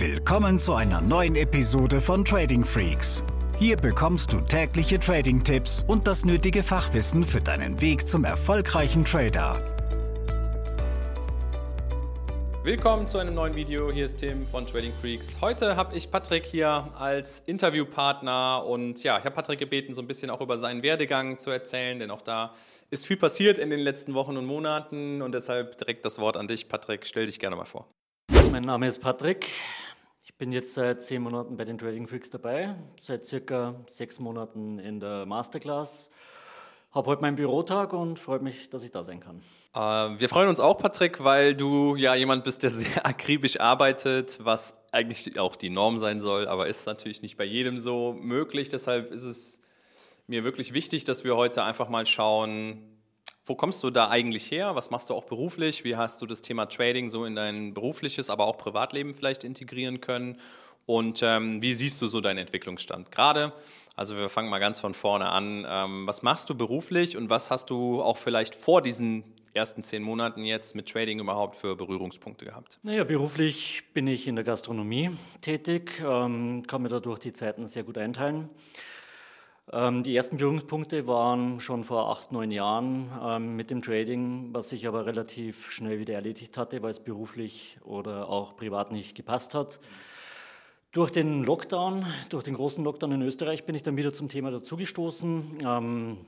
[0.00, 3.22] Willkommen zu einer neuen Episode von Trading Freaks.
[3.58, 9.62] Hier bekommst du tägliche Trading-Tipps und das nötige Fachwissen für deinen Weg zum erfolgreichen Trader.
[12.62, 13.92] Willkommen zu einem neuen Video.
[13.92, 15.38] Hier ist Tim von Trading Freaks.
[15.42, 20.08] Heute habe ich Patrick hier als Interviewpartner und ja, ich habe Patrick gebeten, so ein
[20.08, 22.54] bisschen auch über seinen Werdegang zu erzählen, denn auch da
[22.88, 26.48] ist viel passiert in den letzten Wochen und Monaten und deshalb direkt das Wort an
[26.48, 27.04] dich, Patrick.
[27.04, 27.86] Stell dich gerne mal vor.
[28.50, 29.46] Mein Name ist Patrick.
[30.30, 34.78] Ich bin jetzt seit zehn Monaten bei den Trading Freaks dabei, seit circa sechs Monaten
[34.78, 36.08] in der Masterclass.
[36.92, 39.42] Habe heute meinen Bürotag und freue mich, dass ich da sein kann.
[39.74, 44.38] Äh, wir freuen uns auch, Patrick, weil du ja jemand bist, der sehr akribisch arbeitet,
[44.40, 48.68] was eigentlich auch die Norm sein soll, aber ist natürlich nicht bei jedem so möglich.
[48.68, 49.60] Deshalb ist es
[50.28, 52.89] mir wirklich wichtig, dass wir heute einfach mal schauen,
[53.46, 54.74] wo kommst du da eigentlich her?
[54.76, 55.84] Was machst du auch beruflich?
[55.84, 60.00] Wie hast du das Thema Trading so in dein berufliches, aber auch Privatleben vielleicht integrieren
[60.00, 60.38] können?
[60.86, 63.52] Und ähm, wie siehst du so deinen Entwicklungsstand gerade?
[63.96, 65.66] Also wir fangen mal ganz von vorne an.
[65.68, 70.02] Ähm, was machst du beruflich und was hast du auch vielleicht vor diesen ersten zehn
[70.02, 72.78] Monaten jetzt mit Trading überhaupt für Berührungspunkte gehabt?
[72.82, 77.82] Naja, beruflich bin ich in der Gastronomie tätig, ähm, kann mir dadurch die Zeiten sehr
[77.82, 78.48] gut einteilen.
[79.72, 84.70] Ähm, die ersten Berührungspunkte waren schon vor acht, neun Jahren ähm, mit dem Trading, was
[84.70, 89.54] sich aber relativ schnell wieder erledigt hatte, weil es beruflich oder auch privat nicht gepasst
[89.54, 89.78] hat.
[90.90, 94.50] Durch den Lockdown, durch den großen Lockdown in Österreich bin ich dann wieder zum Thema
[94.50, 95.58] dazugestoßen.
[95.64, 96.18] Ähm,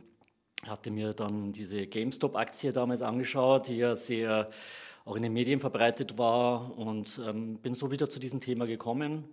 [0.69, 4.51] hatte mir dann diese GameStop-Aktie damals angeschaut, die ja sehr
[5.05, 9.25] auch in den Medien verbreitet war und ähm, bin so wieder zu diesem Thema gekommen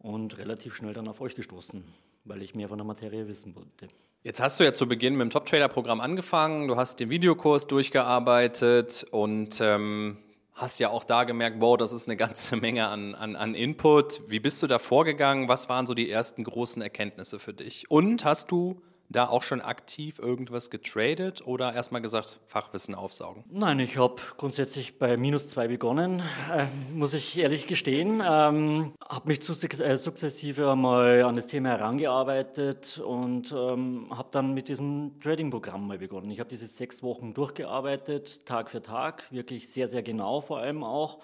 [0.00, 1.84] und relativ schnell dann auf euch gestoßen
[2.28, 3.88] weil ich mehr von der Materie wissen wollte.
[4.22, 7.08] Jetzt hast du ja zu Beginn mit dem Top Trader Programm angefangen, du hast den
[7.08, 10.18] Videokurs durchgearbeitet und ähm,
[10.54, 14.22] hast ja auch da gemerkt, wow, das ist eine ganze Menge an, an, an Input.
[14.28, 15.48] Wie bist du da vorgegangen?
[15.48, 17.90] Was waren so die ersten großen Erkenntnisse für dich?
[17.90, 23.44] Und hast du da auch schon aktiv irgendwas getradet oder erstmal gesagt, Fachwissen aufsaugen?
[23.50, 28.22] Nein, ich habe grundsätzlich bei minus zwei begonnen, äh, muss ich ehrlich gestehen.
[28.24, 34.68] Ähm, habe mich äh, sukzessive einmal an das Thema herangearbeitet und ähm, habe dann mit
[34.68, 36.30] diesem Trading-Programm mal begonnen.
[36.30, 40.84] Ich habe diese sechs Wochen durchgearbeitet, Tag für Tag, wirklich sehr, sehr genau vor allem
[40.84, 41.18] auch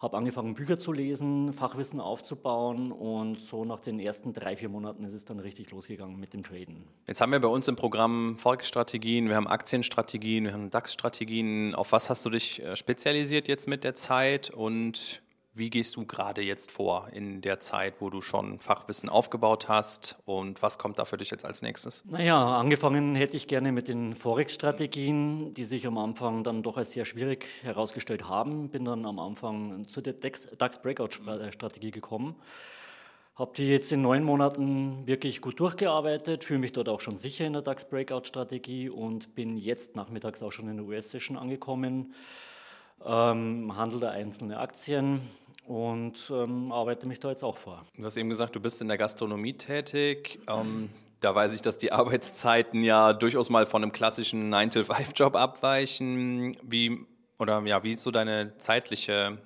[0.00, 5.02] habe angefangen, Bücher zu lesen, Fachwissen aufzubauen und so nach den ersten drei, vier Monaten
[5.04, 6.84] ist es dann richtig losgegangen mit dem Traden.
[7.08, 11.74] Jetzt haben wir bei uns im Programm Volksstrategien, wir haben Aktienstrategien, wir haben DAX-Strategien.
[11.74, 15.20] Auf was hast du dich äh, spezialisiert jetzt mit der Zeit und
[15.58, 20.16] wie gehst du gerade jetzt vor in der Zeit, wo du schon Fachwissen aufgebaut hast
[20.24, 22.04] und was kommt da für dich jetzt als nächstes?
[22.06, 26.92] Naja, angefangen hätte ich gerne mit den Forex-Strategien, die sich am Anfang dann doch als
[26.92, 28.68] sehr schwierig herausgestellt haben.
[28.70, 32.36] Bin dann am Anfang zu der DAX-Breakout-Strategie gekommen.
[33.34, 37.46] Habe die jetzt in neun Monaten wirklich gut durchgearbeitet, fühle mich dort auch schon sicher
[37.46, 42.14] in der DAX-Breakout-Strategie und bin jetzt nachmittags auch schon in der US-Session angekommen.
[43.04, 45.20] Ähm, handle da einzelne Aktien,
[45.68, 47.84] und ähm, arbeite mich da jetzt auch vor.
[47.96, 50.40] Du hast eben gesagt, du bist in der Gastronomie tätig.
[50.48, 50.88] Ähm,
[51.20, 56.56] da weiß ich, dass die Arbeitszeiten ja durchaus mal von einem klassischen 9-to-5-Job abweichen.
[56.62, 57.04] Wie,
[57.38, 59.38] oder ja, wie ist so deine zeitliche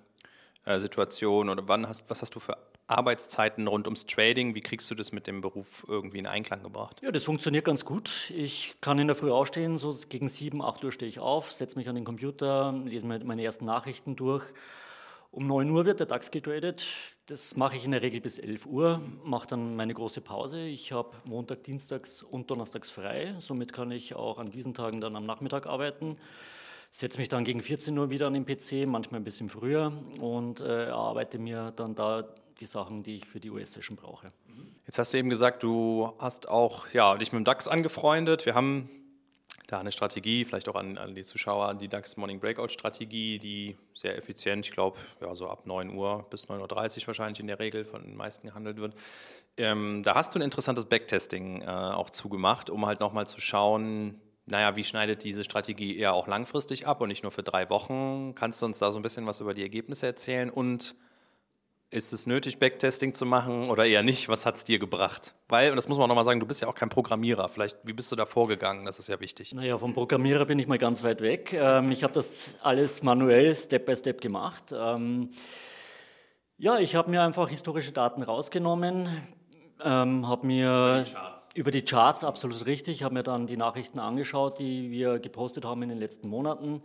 [0.65, 2.57] äh, Situation oder wann hast, was hast du für
[2.87, 4.55] Arbeitszeiten rund ums Trading?
[4.55, 7.01] Wie kriegst du das mit dem Beruf irgendwie in Einklang gebracht?
[7.03, 8.31] Ja, das funktioniert ganz gut.
[8.31, 11.79] Ich kann in der Früh aufstehen, so gegen 7, 8 Uhr stehe ich auf, setze
[11.79, 14.45] mich an den Computer, lese meine ersten Nachrichten durch
[15.33, 16.85] um 9 Uhr wird der DAX getradet.
[17.27, 20.61] Das mache ich in der Regel bis 11 Uhr, mache dann meine große Pause.
[20.61, 23.35] Ich habe Montag, Dienstags und Donnerstags frei.
[23.39, 26.19] Somit kann ich auch an diesen Tagen dann am Nachmittag arbeiten.
[26.91, 29.91] Setze mich dann gegen 14 Uhr wieder an den PC, manchmal ein bisschen früher
[30.21, 32.29] und äh, arbeite mir dann da
[32.61, 34.29] die Sachen, die ich für die US-Session brauche.
[34.85, 38.45] Jetzt hast du eben gesagt, du hast auch ja, dich mit dem DAX angefreundet.
[38.45, 38.91] Wir haben
[39.73, 43.77] da eine Strategie, vielleicht auch an, an die Zuschauer, die DAX Morning Breakout Strategie, die
[43.95, 47.59] sehr effizient, ich glaube, ja, so ab 9 Uhr bis 9.30 Uhr wahrscheinlich in der
[47.59, 48.95] Regel von den meisten gehandelt wird.
[49.57, 54.21] Ähm, da hast du ein interessantes Backtesting äh, auch zugemacht, um halt nochmal zu schauen,
[54.45, 58.35] naja, wie schneidet diese Strategie eher auch langfristig ab und nicht nur für drei Wochen?
[58.35, 60.97] Kannst du uns da so ein bisschen was über die Ergebnisse erzählen und
[61.93, 64.29] ist es nötig, Backtesting zu machen oder eher nicht?
[64.31, 65.35] Was hat es dir gebracht?
[65.49, 67.51] Weil, und das muss man nochmal sagen, du bist ja auch kein Programmierer.
[67.51, 68.87] Vielleicht, wie bist du da vorgegangen?
[68.87, 69.55] Das ist ja wichtig.
[69.55, 71.53] Naja, vom Programmierer bin ich mal ganz weit weg.
[71.53, 74.75] Ähm, ich habe das alles manuell, Step by Step gemacht.
[74.75, 75.31] Ähm,
[76.57, 79.09] ja, ich habe mir einfach historische Daten rausgenommen,
[79.85, 81.13] ähm, habe mir die
[81.55, 85.83] über die Charts absolut richtig, habe mir dann die Nachrichten angeschaut, die wir gepostet haben
[85.83, 86.83] in den letzten Monaten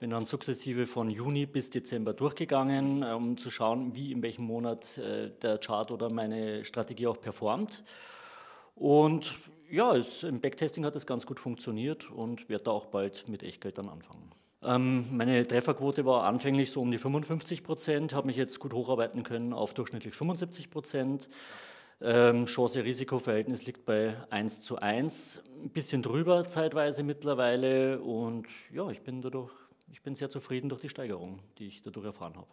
[0.00, 4.44] Bin dann sukzessive von Juni bis Dezember durchgegangen, äh, um zu schauen, wie in welchem
[4.44, 7.84] Monat äh, der Chart oder meine Strategie auch performt.
[8.74, 9.34] Und
[9.70, 13.42] ja, es, im Backtesting hat es ganz gut funktioniert und werde da auch bald mit
[13.42, 14.30] Echtgeld dann anfangen.
[14.62, 19.22] Ähm, meine Trefferquote war anfänglich so um die 55 Prozent, habe mich jetzt gut hocharbeiten
[19.22, 21.28] können auf durchschnittlich 75 Prozent.
[22.00, 29.00] Ähm, Chance-Risiko-Verhältnis liegt bei 1 zu 1, ein bisschen drüber zeitweise mittlerweile und ja, ich
[29.00, 29.50] bin dadurch,
[29.90, 32.46] ich bin sehr zufrieden durch die Steigerung, die ich dadurch erfahren habe.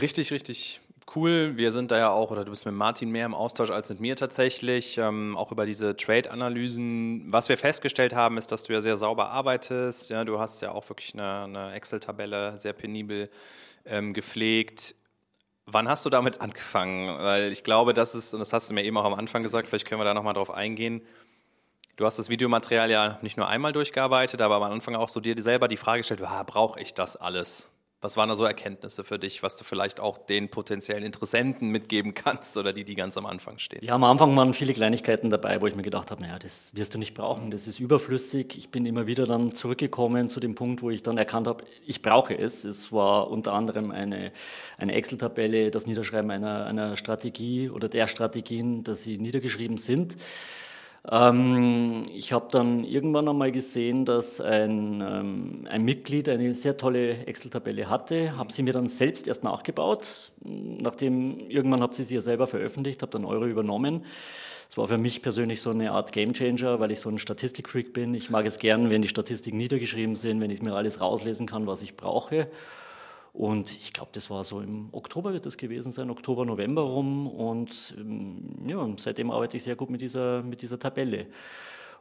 [0.00, 0.80] Richtig, richtig
[1.16, 1.56] cool.
[1.56, 4.00] Wir sind da ja auch, oder du bist mit Martin mehr im Austausch als mit
[4.00, 7.32] mir tatsächlich, ähm, auch über diese Trade-Analysen.
[7.32, 10.10] Was wir festgestellt haben, ist, dass du ja sehr sauber arbeitest.
[10.10, 13.30] Ja, du hast ja auch wirklich eine, eine Excel-Tabelle sehr penibel
[13.86, 14.94] ähm, gepflegt.
[15.72, 17.16] Wann hast du damit angefangen?
[17.20, 19.68] Weil ich glaube, das ist, und das hast du mir eben auch am Anfang gesagt,
[19.68, 21.02] vielleicht können wir da nochmal drauf eingehen.
[21.96, 25.40] Du hast das Videomaterial ja nicht nur einmal durchgearbeitet, aber am Anfang auch so dir
[25.40, 27.68] selber die Frage gestellt, ah, brauche ich das alles?
[28.02, 32.14] Was waren da so Erkenntnisse für dich, was du vielleicht auch den potenziellen Interessenten mitgeben
[32.14, 33.84] kannst oder die, die ganz am Anfang stehen?
[33.84, 36.94] Ja, am Anfang waren viele Kleinigkeiten dabei, wo ich mir gedacht habe, naja, das wirst
[36.94, 38.56] du nicht brauchen, das ist überflüssig.
[38.56, 42.00] Ich bin immer wieder dann zurückgekommen zu dem Punkt, wo ich dann erkannt habe, ich
[42.00, 42.64] brauche es.
[42.64, 44.32] Es war unter anderem eine,
[44.78, 50.16] eine Excel-Tabelle, das Niederschreiben einer, einer Strategie oder der Strategien, dass sie niedergeschrieben sind.
[51.08, 57.26] Ähm, ich habe dann irgendwann einmal gesehen, dass ein, ähm, ein Mitglied eine sehr tolle
[57.26, 60.32] Excel-Tabelle hatte, habe sie mir dann selbst erst nachgebaut.
[60.42, 64.04] Nachdem irgendwann habe sie sie ja selber veröffentlicht, habe dann Euro übernommen.
[64.68, 68.14] Es war für mich persönlich so eine Art Gamechanger, weil ich so ein Statistikfreak bin.
[68.14, 71.66] Ich mag es gern, wenn die Statistiken niedergeschrieben sind, wenn ich mir alles rauslesen kann,
[71.66, 72.46] was ich brauche.
[73.32, 77.26] Und ich glaube, das war so im Oktober wird das gewesen sein, Oktober, November rum.
[77.28, 81.26] Und ähm, ja, seitdem arbeite ich sehr gut mit dieser, mit dieser Tabelle.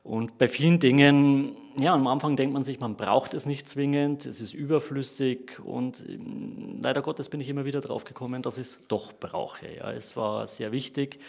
[0.03, 4.25] Und bei vielen Dingen, ja, am Anfang denkt man sich, man braucht es nicht zwingend,
[4.25, 8.67] es ist überflüssig und ähm, leider Gottes bin ich immer wieder drauf gekommen, dass ich
[8.67, 9.67] es doch brauche.
[9.75, 11.19] Ja, es war sehr wichtig,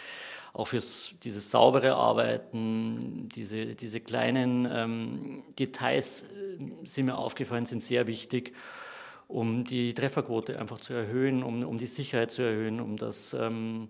[0.52, 7.82] auch für dieses saubere Arbeiten, diese, diese kleinen ähm, Details äh, sind mir aufgefallen, sind
[7.82, 8.54] sehr wichtig
[9.30, 13.88] um die Trefferquote einfach zu erhöhen, um, um die Sicherheit zu erhöhen, um das ähm,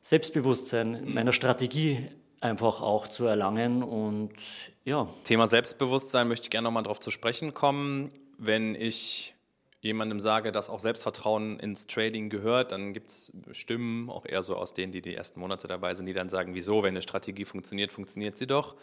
[0.00, 2.08] Selbstbewusstsein meiner Strategie
[2.40, 3.82] einfach auch zu erlangen.
[3.82, 4.32] Und
[4.84, 5.08] ja.
[5.24, 8.10] Thema Selbstbewusstsein möchte ich gerne nochmal darauf zu sprechen kommen.
[8.38, 9.34] Wenn ich
[9.80, 14.56] jemandem sage, dass auch Selbstvertrauen ins Trading gehört, dann gibt es Stimmen, auch eher so
[14.56, 17.44] aus denen, die die ersten Monate dabei sind, die dann sagen, wieso, wenn eine Strategie
[17.44, 18.76] funktioniert, funktioniert sie doch.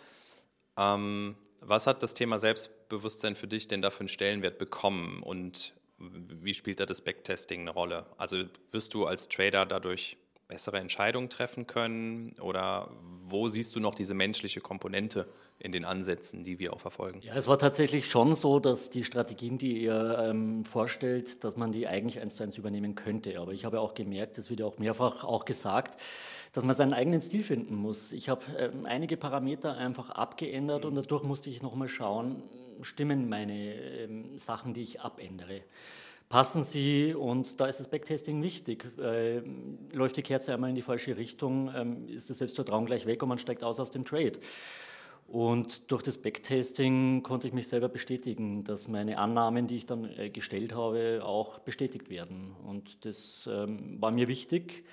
[0.78, 5.74] Ähm, was hat das Thema Selbstbewusstsein für dich denn da für einen Stellenwert bekommen und
[5.98, 8.06] wie spielt da das Backtesting eine Rolle?
[8.18, 10.18] Also wirst du als Trader dadurch
[10.48, 12.92] bessere Entscheidungen treffen können oder
[13.28, 15.28] wo siehst du noch diese menschliche Komponente
[15.58, 17.22] in den Ansätzen, die wir auch verfolgen?
[17.22, 21.72] Ja, es war tatsächlich schon so, dass die Strategien, die ihr ähm, vorstellt, dass man
[21.72, 23.40] die eigentlich eins zu eins übernehmen könnte.
[23.40, 26.00] Aber ich habe auch gemerkt, das wird ja auch mehrfach auch gesagt,
[26.52, 28.12] dass man seinen eigenen Stil finden muss.
[28.12, 32.44] Ich habe ähm, einige Parameter einfach abgeändert und dadurch musste ich nochmal schauen,
[32.82, 35.62] stimmen meine ähm, Sachen, die ich abändere.
[36.30, 38.86] Passen sie und da ist das Backtesting wichtig.
[39.00, 39.42] Äh,
[39.92, 43.30] läuft die Kerze einmal in die falsche Richtung, ähm, ist das Selbstvertrauen gleich weg und
[43.30, 44.40] man steigt aus aus dem Trade.
[45.28, 50.06] Und durch das Backtesting konnte ich mich selber bestätigen, dass meine Annahmen, die ich dann
[50.18, 52.56] äh, gestellt habe, auch bestätigt werden.
[52.66, 54.84] Und das ähm, war mir wichtig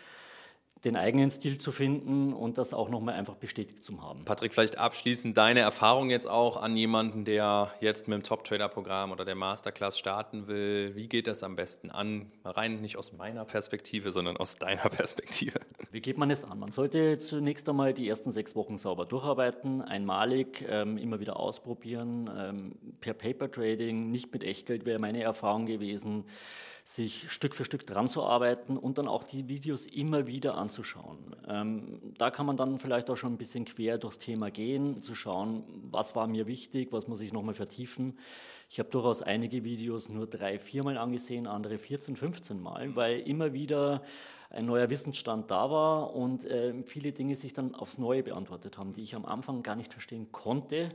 [0.84, 4.24] den eigenen Stil zu finden und das auch nochmal einfach bestätigt zu haben.
[4.24, 9.24] Patrick, vielleicht abschließend deine Erfahrung jetzt auch an jemanden, der jetzt mit dem Top-Trader-Programm oder
[9.24, 10.93] der Masterclass starten will.
[10.96, 12.32] Wie geht das am besten an?
[12.44, 15.60] Rein nicht aus meiner Perspektive, sondern aus deiner Perspektive.
[15.93, 16.58] Wie geht man es an?
[16.58, 22.29] Man sollte zunächst einmal die ersten sechs Wochen sauber durcharbeiten, einmalig, ähm, immer wieder ausprobieren,
[22.36, 26.24] ähm, per Paper-Trading, nicht mit Echtgeld wäre meine Erfahrung gewesen
[26.84, 31.19] sich Stück für Stück dran zu arbeiten und dann auch die Videos immer wieder anzuschauen.
[31.46, 35.14] Ähm, da kann man dann vielleicht auch schon ein bisschen quer durchs Thema gehen, zu
[35.14, 38.19] schauen, was war mir wichtig, was muss ich nochmal vertiefen.
[38.70, 43.52] Ich habe durchaus einige Videos nur drei, viermal angesehen, andere 14, 15 Mal, weil immer
[43.52, 44.02] wieder
[44.48, 48.94] ein neuer Wissensstand da war und äh, viele Dinge sich dann aufs Neue beantwortet haben,
[48.94, 50.91] die ich am Anfang gar nicht verstehen konnte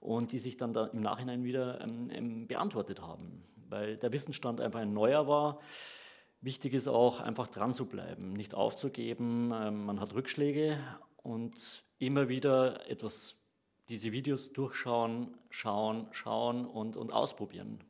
[0.00, 4.60] und die sich dann da im Nachhinein wieder ähm, ähm beantwortet haben weil der Wissensstand
[4.60, 5.60] einfach ein neuer war.
[6.42, 9.52] Wichtig ist auch, einfach dran zu bleiben, nicht aufzugeben.
[9.54, 10.78] Ähm, man hat Rückschläge
[11.22, 13.36] und immer wieder etwas,
[13.90, 17.84] diese Videos durchschauen, schauen, schauen und, und ausprobieren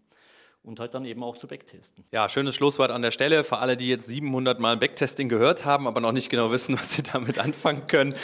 [0.62, 2.04] und halt dann eben auch zu Backtesten.
[2.10, 5.86] Ja, schönes Schlusswort an der Stelle für alle, die jetzt 700 Mal Backtesting gehört haben,
[5.86, 8.14] aber noch nicht genau wissen, was sie damit anfangen können.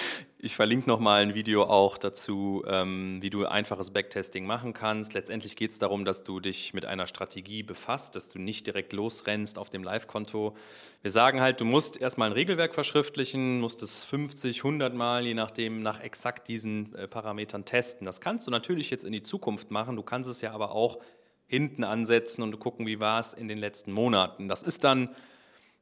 [0.47, 5.12] Ich verlinke nochmal ein Video auch dazu, ähm, wie du einfaches Backtesting machen kannst.
[5.12, 8.93] Letztendlich geht es darum, dass du dich mit einer Strategie befasst, dass du nicht direkt
[8.93, 10.55] losrennst auf dem Live-Konto.
[11.03, 15.35] Wir sagen halt, du musst erstmal ein Regelwerk verschriftlichen, musst es 50, 100 Mal, je
[15.35, 18.05] nachdem, nach exakt diesen äh, Parametern testen.
[18.05, 19.97] Das kannst du natürlich jetzt in die Zukunft machen.
[19.97, 21.00] Du kannst es ja aber auch
[21.49, 24.47] hinten ansetzen und gucken, wie war es in den letzten Monaten.
[24.47, 25.09] Das ist dann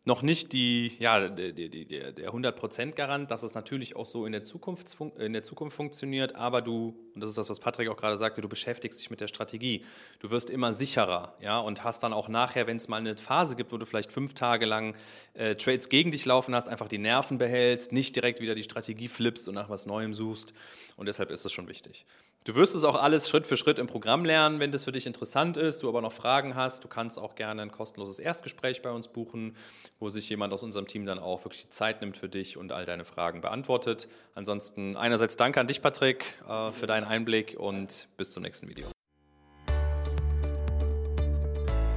[0.06, 4.44] noch nicht die, ja, der, der, der 100%-Garant, dass es natürlich auch so in der,
[4.44, 8.18] Zukunft, in der Zukunft funktioniert, aber du, und das ist das, was Patrick auch gerade
[8.18, 9.82] sagte, du beschäftigst dich mit der Strategie.
[10.20, 13.56] Du wirst immer sicherer ja, und hast dann auch nachher, wenn es mal eine Phase
[13.56, 14.94] gibt, wo du vielleicht fünf Tage lang
[15.32, 19.08] äh, Trades gegen dich laufen hast, einfach die Nerven behältst, nicht direkt wieder die Strategie
[19.08, 20.52] flippst und nach was Neuem suchst.
[20.96, 22.04] Und deshalb ist es schon wichtig.
[22.44, 25.06] Du wirst es auch alles Schritt für Schritt im Programm lernen, wenn das für dich
[25.06, 26.84] interessant ist, du aber noch Fragen hast.
[26.84, 29.56] Du kannst auch gerne ein kostenloses Erstgespräch bei uns buchen,
[29.98, 32.70] wo sich jemand aus unserem Team dann auch wirklich die Zeit nimmt für dich und
[32.70, 34.08] all deine Fragen beantwortet.
[34.34, 38.88] Ansonsten einerseits danke an dich, Patrick, äh, für deinen Einblick und bis zum nächsten Video.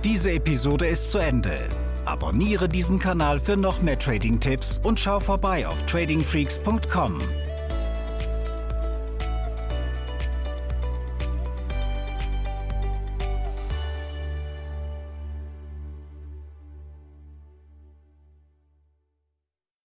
[0.06, 1.60] Diese Episode ist zu Ende.
[2.06, 7.20] Abonniere diesen Kanal für noch mehr Trading-Tipps und schau vorbei auf tradingfreaks.com.